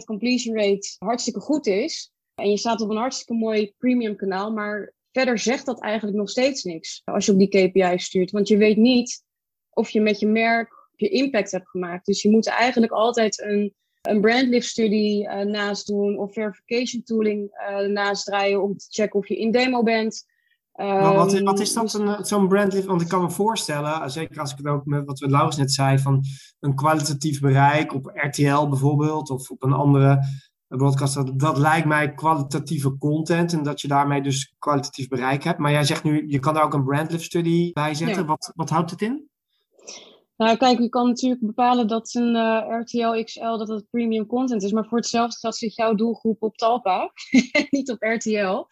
[0.02, 2.12] 90% completion rate hartstikke goed is.
[2.36, 6.30] En je staat op een hartstikke mooi premium kanaal, maar verder zegt dat eigenlijk nog
[6.30, 8.32] steeds niks als je op die KPI stuurt.
[8.32, 9.24] Want je weet niet
[9.70, 12.06] of je met je merk je impact hebt gemaakt.
[12.06, 17.66] Dus je moet eigenlijk altijd een, een brandlift studie uh, naast doen of verification tooling
[17.70, 20.26] uh, naast draaien om te checken of je in demo bent.
[20.74, 22.86] Maar wat, wat is dat, dus- zo'n brandlift?
[22.86, 25.72] Want ik kan me voorstellen, zeker als ik het ook met wat we Laus net
[25.72, 26.24] zei, van
[26.60, 30.26] een kwalitatief bereik op RTL bijvoorbeeld, of op een andere
[30.68, 35.60] broadcast, dat, dat lijkt mij kwalitatieve content en dat je daarmee dus kwalitatief bereik hebt.
[35.60, 38.26] Maar jij zegt nu, je kan daar ook een brandlift study bij zetten.
[38.26, 39.30] Wat, wat houdt het in?
[40.38, 44.64] Nou, kijk, je kan natuurlijk bepalen dat een uh, RTL XL dat het premium content
[44.64, 47.12] is, maar voor hetzelfde geld zit jouw doelgroep op Talpa,
[47.70, 48.66] niet op RTL.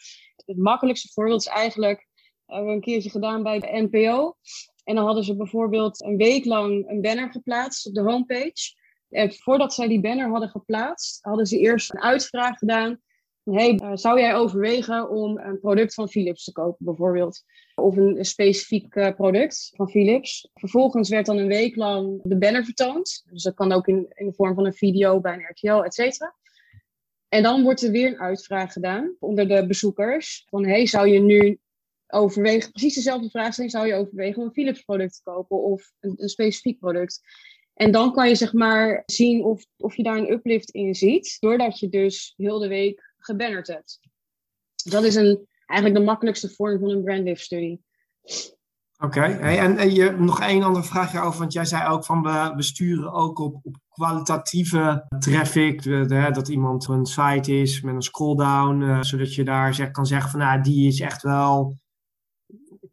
[0.51, 2.07] Het makkelijkste voorbeeld is eigenlijk,
[2.45, 4.35] hebben we een keertje gedaan bij de NPO.
[4.83, 8.79] En dan hadden ze bijvoorbeeld een week lang een banner geplaatst op de homepage.
[9.09, 13.01] En voordat zij die banner hadden geplaatst, hadden ze eerst een uitvraag gedaan.
[13.43, 17.43] Hey, uh, zou jij overwegen om een product van Philips te kopen, bijvoorbeeld?
[17.75, 20.49] Of een, specifiek uh, product van Philips.
[20.53, 23.23] Vervolgens werd dan een week lang de banner vertoond.
[23.29, 25.93] Dus dat kan ook in, in de vorm van een video bij een RTL, et
[25.93, 26.35] cetera.
[27.33, 30.45] En dan wordt er weer een uitvraag gedaan onder de bezoekers.
[30.49, 31.59] Van, hey, zou je nu
[32.07, 35.91] overwegen, precies dezelfde vraag stellen, zou je overwegen om een Philips product te kopen of
[35.99, 37.21] een, een, specifiek product?
[37.73, 41.37] En dan kan je zeg maar zien of, of je daar een uplift in ziet,
[41.39, 43.99] doordat je dus heel de week gebannerd hebt.
[44.83, 47.79] Dat is een, eigenlijk de makkelijkste vorm van een brandlift study.
[49.03, 52.21] Oké, hey, en, en je, nog één andere vraagje over, want jij zei ook van
[52.21, 57.95] we, we sturen ook op, op kwalitatieve traffic, de, dat iemand een site is met
[57.95, 61.77] een scroll-down, uh, zodat je daar zeg, kan zeggen van nou, die is echt wel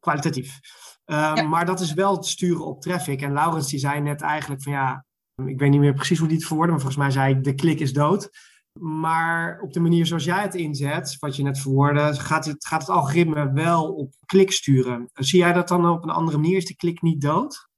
[0.00, 0.60] kwalitatief.
[1.06, 3.22] Uh, Maar dat is wel het sturen op traffic.
[3.22, 5.04] En Laurens die zei net eigenlijk van ja,
[5.46, 7.80] ik weet niet meer precies hoe die het verwoordde, maar volgens mij zei de klik
[7.80, 8.30] is dood.
[8.78, 12.80] Maar op de manier zoals jij het inzet, wat je net verwoordde, gaat het, gaat
[12.80, 15.10] het algoritme wel op klik sturen.
[15.12, 16.56] Zie jij dat dan op een andere manier?
[16.56, 17.68] Is de klik niet dood?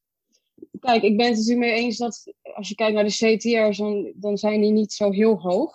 [0.80, 4.12] Kijk, ik ben het natuurlijk mee eens dat als je kijkt naar de CTR's, dan,
[4.14, 5.72] dan zijn die niet zo heel hoog.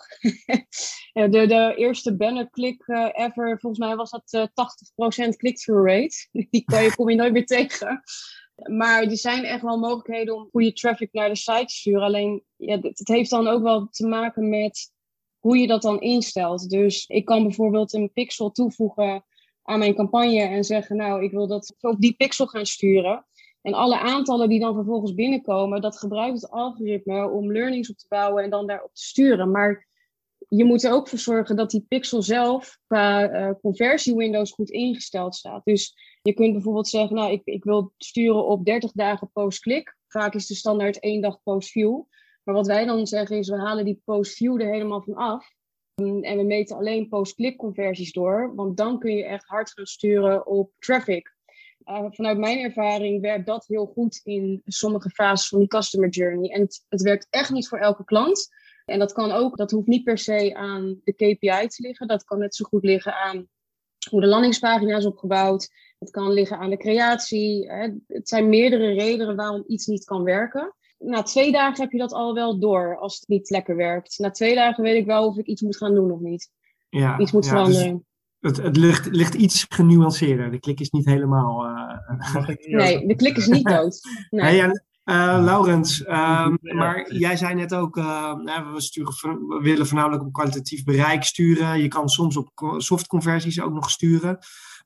[1.14, 6.28] de, de eerste banner-klik uh, ever, volgens mij was dat uh, 80% click-through rate.
[6.50, 8.02] Die kan je, kom je nooit meer tegen.
[8.56, 12.02] Maar er zijn echt wel mogelijkheden om goede traffic naar de site te sturen.
[12.02, 14.94] Alleen, ja, het heeft dan ook wel te maken met
[15.46, 16.70] hoe je dat dan instelt.
[16.70, 19.26] Dus ik kan bijvoorbeeld een pixel toevoegen
[19.64, 23.26] aan mijn campagne en zeggen, nou, ik wil dat op die pixel gaan sturen.
[23.62, 28.06] En alle aantallen die dan vervolgens binnenkomen, dat gebruikt het algoritme om learnings op te
[28.10, 29.52] bouwen en dan daarop te sturen.
[29.52, 29.88] Maar
[30.48, 35.36] je moet er ook voor zorgen dat die pixel zelf qua uh, conversiewindows goed ingesteld
[35.36, 35.66] staat.
[35.66, 39.98] Dus je kunt bijvoorbeeld zeggen, nou, ik, ik wil sturen op 30 dagen post-click.
[40.08, 42.02] Vaak is de standaard één dag post-view.
[42.46, 45.54] Maar wat wij dan zeggen is, we halen die post-view er helemaal van af.
[45.96, 48.56] En we meten alleen post-click conversies door.
[48.56, 51.36] Want dan kun je echt hard gaan sturen op traffic.
[51.86, 56.50] Uh, vanuit mijn ervaring werkt dat heel goed in sommige fases van die customer journey.
[56.52, 58.50] En het, werkt echt niet voor elke klant.
[58.86, 62.08] En dat kan ook, dat hoeft niet per se aan de KPI te liggen.
[62.08, 63.48] Dat kan net zo goed liggen aan
[64.10, 65.70] hoe de landingspagina is opgebouwd.
[66.00, 67.72] Het kan liggen aan de creatie.
[67.72, 67.90] Hè.
[68.08, 72.14] Het zijn meerdere redenen waarom iets niet kan werken na twee dagen heb je dat
[72.14, 74.20] al wel door als het niet lekker werkt.
[74.20, 76.52] Na twee dagen weet ik wel of ik iets moet gaan doen of niet.
[76.90, 78.06] Ja, iets moet dus veranderen.
[78.40, 80.52] het, het ligt, ligt, iets genuanceerder.
[80.52, 81.66] De klik is niet helemaal.
[81.66, 84.00] Uh, nee, de klik is niet dood.
[84.30, 84.60] Nee.
[84.60, 89.14] Hey, uh, Laurens, uh, maar jij zei net ook, we, sturen,
[89.48, 91.82] we willen voornamelijk op kwalitatief bereik sturen.
[91.82, 94.38] Je kan soms op softconversies ook nog sturen.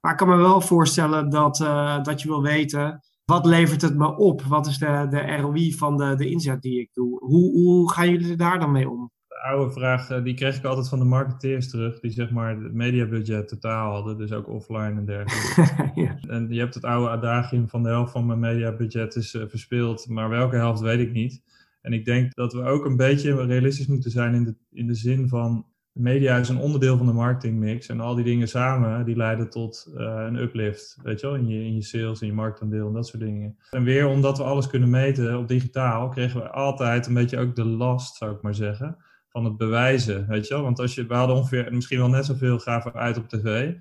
[0.02, 1.58] Maar ik kan me wel voorstellen dat,
[2.04, 4.42] dat je wil weten wat levert het me op?
[4.42, 7.20] Wat is de, de ROI van de, de inzet die ik doe?
[7.20, 9.12] Hoe, hoe gaan jullie daar dan mee om?
[9.28, 12.62] De oude vraag, eh, die kreeg ik altijd van de marketeers terug, die zeg maar
[12.62, 15.92] het mediabudget totaal hadden, dus ook offline en dergelijke.
[16.02, 16.18] ja.
[16.28, 20.08] En je hebt het oude adagium van de helft van mijn mediabudget is uh, verspeeld,
[20.08, 21.44] maar welke helft weet ik niet.
[21.82, 24.96] En ik denk dat we ook een beetje realistisch moeten zijn in de, in de
[24.96, 25.66] zin van
[26.00, 27.88] media is een onderdeel van de marketingmix.
[27.88, 30.98] En al die dingen samen, die leiden tot uh, een uplift.
[31.04, 33.58] Weet je wel, in je, in je sales, in je marktaandeel en dat soort dingen.
[33.72, 37.56] En weer omdat we alles kunnen meten op digitaal, kregen we altijd een beetje ook
[37.56, 38.98] de last, zou ik maar zeggen,
[39.30, 40.28] van het bewijzen.
[40.28, 43.18] Weet je wel, want als je, we hadden ongeveer misschien wel net zoveel gaven uit
[43.18, 43.74] op tv.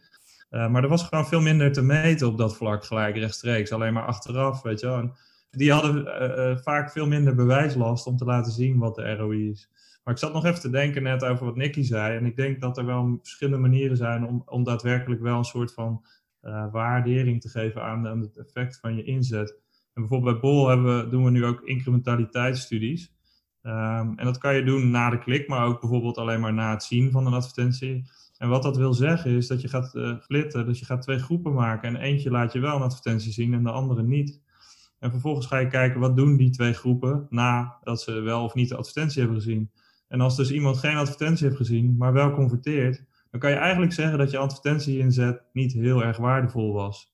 [0.51, 3.73] Uh, maar er was gewoon veel minder te meten op dat vlak, gelijk rechtstreeks.
[3.73, 4.99] Alleen maar achteraf, weet je wel.
[4.99, 5.13] En
[5.51, 9.71] die hadden uh, vaak veel minder bewijslast om te laten zien wat de ROI is.
[10.09, 12.17] Maar ik zat nog even te denken net over wat Nicky zei.
[12.17, 15.73] En ik denk dat er wel verschillende manieren zijn om, om daadwerkelijk wel een soort
[15.73, 16.05] van
[16.43, 19.51] uh, waardering te geven aan, aan, het effect van je inzet.
[19.95, 23.15] En bijvoorbeeld bij Bol hebben doen we nu ook incrementaliteitsstudies.
[23.63, 26.71] Um, en dat kan je doen na de klik, maar ook bijvoorbeeld alleen maar na
[26.71, 28.11] het zien van een advertentie.
[28.39, 31.53] En wat dat wil zeggen is dat je gaat uh, dus je gaat twee groepen
[31.53, 31.89] maken.
[31.89, 34.41] En eentje laat je wel een advertentie zien en de andere niet.
[34.99, 38.69] En vervolgens ga je kijken wat doen die twee groepen nadat ze wel of niet
[38.69, 39.71] de advertentie hebben gezien.
[40.09, 43.93] En als dus iemand geen advertentie heeft gezien, maar wel converteert, dan kan je eigenlijk
[43.93, 47.13] zeggen dat je advertentie inzet niet heel erg waardevol was.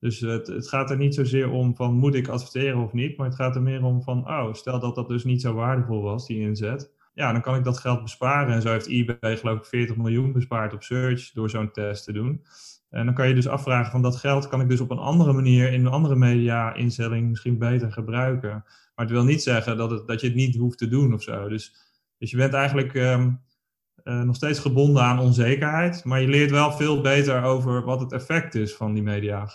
[0.00, 3.26] Dus het, het, gaat er niet zozeer om van moet ik adverteren of niet, maar
[3.26, 6.26] het gaat er meer om van, oh, stel dat dat dus niet zo waardevol was,
[6.26, 6.92] die inzet.
[7.14, 8.54] Ja, dan kan ik dat geld besparen.
[8.54, 12.12] En zo heeft eBay geloof ik 40 miljoen bespaard op search door zo'n test te
[12.12, 12.44] doen.
[12.90, 15.32] En dan kan je dus afvragen van dat geld kan ik dus op een andere
[15.32, 18.50] manier in een andere media instelling misschien beter gebruiken.
[18.94, 21.22] Maar het wil niet zeggen dat, het, dat je het niet hoeft te doen of
[21.22, 21.48] zo.
[21.48, 21.74] Dus
[22.18, 23.42] dus je bent eigenlijk um,
[24.04, 28.12] uh, nog steeds gebonden aan onzekerheid, maar je leert wel veel beter over wat het
[28.12, 29.48] effect is van die media.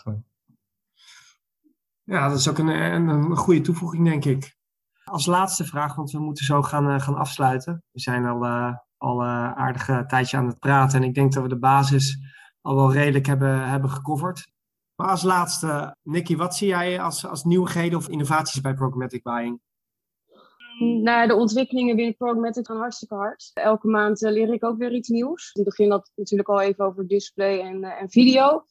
[2.03, 4.57] Ja, dat is ook een, een, goede toevoeging, denk ik.
[5.03, 7.83] Als laatste vraag, want we moeten zo gaan, uh, gaan afsluiten.
[7.91, 11.49] We zijn al, uh, al aardige tijdje aan het praten en ik denk dat we
[11.49, 12.17] de basis
[12.61, 14.51] al wel redelijk hebben, hebben gecoverd.
[14.95, 19.61] Maar als laatste, Nicky, wat zie jij als, als nieuwigheden of innovaties bij programmatic buying?
[20.79, 23.51] Nou, de ontwikkelingen binnen Programmatic gaan hartstikke hard.
[23.53, 25.51] Elke maand uh, leer ik ook weer iets nieuws.
[25.53, 28.63] In het begin had natuurlijk al even over display en, uh, en video.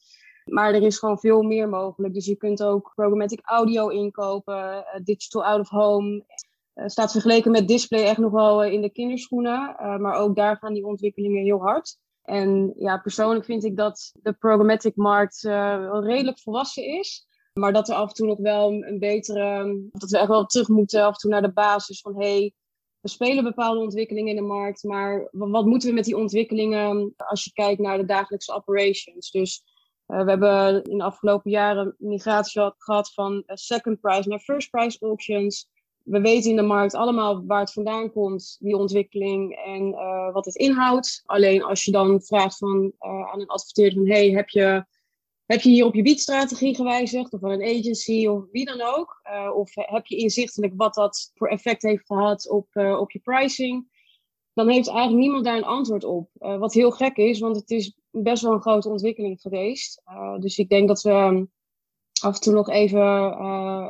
[0.45, 2.13] Maar er is gewoon veel meer mogelijk.
[2.13, 6.23] Dus je kunt ook programmatic audio inkopen, uh, digital out of home.
[6.73, 9.75] staat vergeleken met display echt nog wel in de kinderschoenen.
[9.77, 11.97] maar ook daar gaan die ontwikkelingen heel hard.
[12.23, 17.28] En ja, persoonlijk vind ik dat de programmatic markt wel redelijk volwassen is.
[17.59, 19.79] Maar dat er af en toe nog wel een betere.
[19.91, 22.53] Dat we echt wel terug moeten af en toe naar de basis van hey,
[22.99, 27.43] we spelen bepaalde ontwikkelingen in de markt, maar wat moeten we met die ontwikkelingen als
[27.43, 29.31] je kijkt naar de dagelijkse operations?
[29.31, 29.63] Dus
[30.07, 34.97] uh, we hebben in de afgelopen jaren migratie gehad van second price naar first price
[34.99, 35.67] auctions.
[36.03, 40.45] We weten in de markt allemaal waar het vandaan komt, die ontwikkeling en uh, wat
[40.45, 41.23] het inhoudt.
[41.25, 44.85] Alleen als je dan vraagt van, aan een adverteerder van hey, heb je
[45.53, 49.19] heb je hier op je biedstrategie gewijzigd, of aan een agency, of wie dan ook?
[49.23, 53.19] Uh, of heb je inzichtelijk wat dat voor effect heeft gehad op, uh, op je
[53.19, 53.87] pricing?
[54.53, 56.29] Dan heeft eigenlijk niemand daar een antwoord op.
[56.39, 60.01] Uh, wat heel gek is, want het is best wel een grote ontwikkeling geweest.
[60.39, 61.51] dus ik denk dat we um,
[62.21, 63.33] af en toe nog even,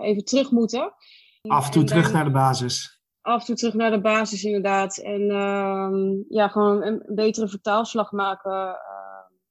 [0.02, 0.94] even terug moeten.
[1.42, 3.02] Af en toe en terug naar de basis.
[3.22, 4.98] Af en toe terug naar de basis, inderdaad.
[4.98, 8.78] En ehm, ja, gewoon een betere vertaalslag maken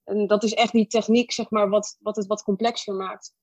[0.09, 3.35] en dat is echt die techniek, zeg maar, wat, wat het wat complexer maakt.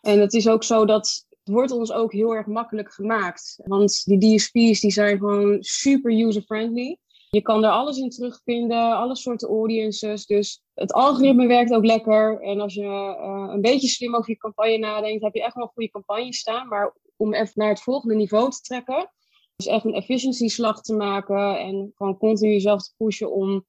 [0.00, 3.60] En het is ook zo dat het wordt ons ook heel erg makkelijk gemaakt.
[3.64, 6.98] Want die DSP's die zijn gewoon super user-friendly.
[7.30, 10.26] Je kan er alles in terugvinden, alle soorten audiences.
[10.26, 12.40] Dus het algoritme werkt ook lekker.
[12.40, 15.64] En als je uh, een beetje slim over je campagne nadenkt, heb je echt wel
[15.64, 16.68] een goede campagne staan.
[16.68, 19.10] Maar om even naar het volgende niveau te trekken,
[19.56, 23.66] dus echt een efficiency slag te maken en gewoon continu jezelf te pushen om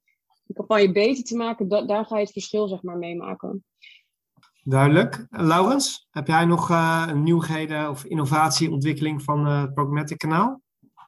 [0.50, 3.64] de campagne beter te maken, da daar ga je het verschil zeg maar meemaken.
[4.64, 5.26] Duidelijk.
[5.30, 10.62] Laurens, heb jij nog uh, nieuwigheden of innovatieontwikkeling van uh, het Programmatic kanaal?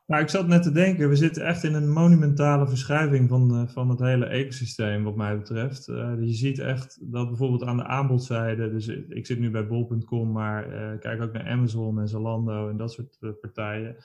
[0.05, 3.67] Nou, ik zat net te denken, we zitten echt in een monumentale verschuiving van, uh,
[3.67, 5.85] van het hele ecosysteem wat mij betreft.
[5.85, 10.67] je ziet echt dat bijvoorbeeld aan de aanbodzijde, dus ik zit nu bij bol.com, maar
[10.99, 13.95] kijk ook naar Amazon en Zalando en dat soort partijen.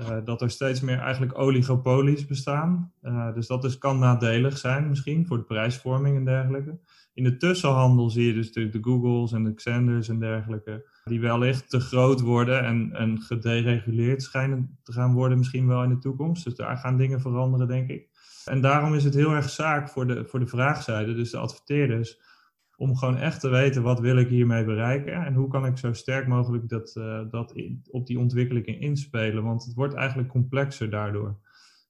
[0.00, 2.92] Uh, dat er steeds meer eigenlijk oligopolies bestaan.
[3.02, 6.78] Uh, dus dat dus kan nadelig zijn misschien voor de prijsvorming en dergelijke.
[7.14, 11.20] In de tussenhandel zie je dus de, de Googles en de Xanders en dergelijke, die
[11.20, 15.98] wellicht te groot worden en, en gedereguleerd schijnen te gaan worden misschien wel in de
[15.98, 16.44] toekomst.
[16.44, 18.08] Dus daar gaan dingen veranderen, denk ik.
[18.44, 22.20] En daarom is het heel erg zaak voor de, voor de vraagzijde, dus de adverteerders,
[22.80, 25.92] om gewoon echt te weten wat wil ik hiermee bereiken en hoe kan ik zo
[25.92, 27.54] sterk mogelijk dat, uh, dat
[27.90, 29.42] op die ontwikkelingen inspelen.
[29.42, 31.38] Want het wordt eigenlijk complexer daardoor.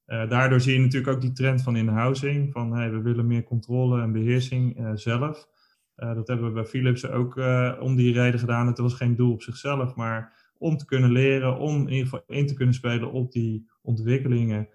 [0.06, 3.42] Uh, daardoor zie je natuurlijk ook die trend van in-housing, van hey, we willen meer
[3.42, 5.48] controle en beheersing uh, zelf.
[5.94, 7.40] dat hebben we bij Philips ook
[7.80, 8.66] om die reden gedaan.
[8.66, 12.24] Het was geen doel op zichzelf, maar om te kunnen leren, om in ieder geval
[12.26, 14.68] in te kunnen spelen op die ontwikkelingen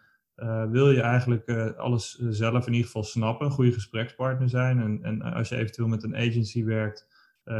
[0.69, 4.79] wil je eigenlijk alles zelf in ieder geval snappen, een goede gesprekspartner zijn.
[4.79, 7.07] En, en als je eventueel met een agency werkt,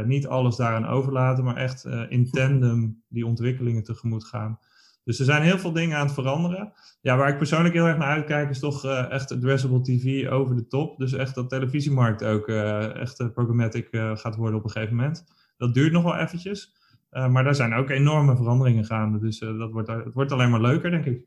[0.04, 4.58] niet alles daaraan overlaten, maar echt in tandem die ontwikkelingen tegemoet gaan.
[5.04, 6.72] Dus er zijn heel veel dingen aan het veranderen.
[7.00, 10.66] Ja, waar ik persoonlijk heel erg naar uitkijk is toch echt addressable TV over de
[10.66, 10.98] top.
[10.98, 15.24] Dus echt dat televisiemarkt ook echt programmatic gaat worden op een gegeven moment.
[15.56, 16.74] Dat duurt nog wel eventjes.
[17.10, 19.18] maar daar zijn ook enorme veranderingen gaande.
[19.18, 21.24] Dus dat wordt, het wordt alleen maar leuker, denk ik.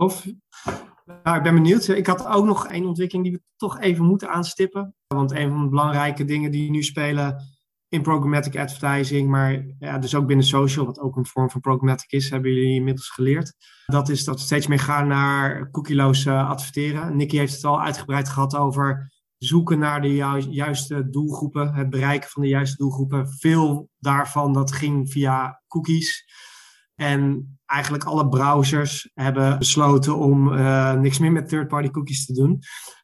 [0.00, 0.26] Of,
[1.22, 1.88] nou, ik ben benieuwd.
[1.88, 4.94] Ik had ook nog één ontwikkeling die we toch even moeten aanstippen.
[5.06, 7.42] Want een van de belangrijke dingen die nu spelen
[7.88, 12.12] in programmatic advertising, maar ja, dus ook binnen social, wat ook een vorm van programmatic
[12.12, 13.54] is, hebben jullie inmiddels geleerd.
[13.86, 17.16] Dat is dat we steeds meer gaan naar cookieloos adverteren.
[17.16, 20.14] Nicky heeft het al uitgebreid gehad over zoeken naar de
[20.50, 23.28] juiste doelgroepen, het bereiken van de juiste doelgroepen.
[23.28, 26.24] Veel daarvan dat ging via cookies.
[27.00, 32.62] En eigenlijk alle browsers hebben besloten om uh, niks meer met third-party cookies te doen.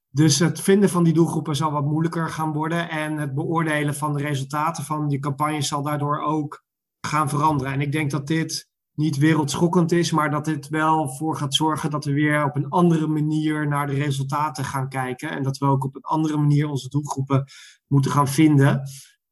[0.08, 2.90] Dus het vinden van die doelgroepen zal wat moeilijker gaan worden.
[2.90, 6.64] En het beoordelen van de resultaten van die campagne zal daardoor ook
[7.00, 7.72] gaan veranderen.
[7.72, 11.90] En ik denk dat dit niet wereldschokkend is, maar dat dit wel voor gaat zorgen
[11.90, 15.30] dat we weer op een andere manier naar de resultaten gaan kijken.
[15.30, 17.44] En dat we ook op een andere manier onze doelgroepen
[17.86, 18.82] moeten gaan vinden.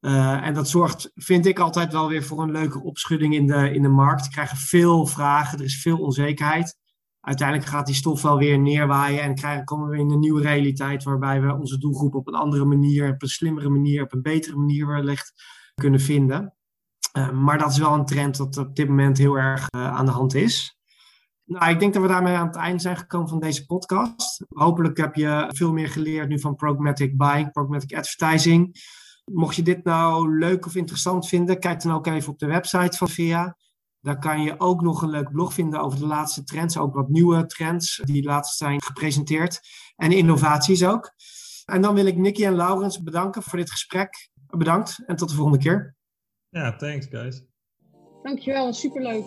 [0.04, 3.70] Uh, en dat zorgt, vind ik, altijd wel weer voor een leuke opschudding in de,
[3.70, 4.24] in de markt.
[4.24, 6.82] We krijgen veel vragen, er is veel onzekerheid
[7.24, 11.02] uiteindelijk gaat die stof wel weer neerwaaien en krijgen, komen we in een nieuwe realiteit
[11.02, 14.56] waarbij we onze doelgroep op een andere manier, op een slimmere manier, op een betere
[14.56, 15.32] manier wellicht
[15.74, 16.54] kunnen vinden.
[17.18, 20.06] Uh, maar dat is wel een trend dat op dit moment heel erg uh, aan
[20.06, 20.78] de hand is.
[21.44, 24.44] Nou, ik denk dat we daarmee aan het eind zijn gekomen van deze podcast.
[24.48, 28.76] Hopelijk heb je veel meer geleerd nu van programmatic buying, programmatic advertising.
[29.32, 32.96] Mocht je dit nou leuk of interessant vinden, kijk dan ook even op de website
[32.96, 33.56] van VIA.
[34.00, 36.76] Daar kan je ook nog een leuk blog vinden over de laatste trends.
[36.78, 39.60] Ook wat nieuwe trends die laatst zijn gepresenteerd.
[39.96, 41.12] En innovaties ook.
[41.64, 44.30] En dan wil ik Nicky en Laurens bedanken voor dit gesprek.
[44.46, 45.96] Bedankt en tot de volgende keer.
[46.48, 47.46] Ja, thanks guys.
[48.22, 49.24] Dankjewel, superleuk.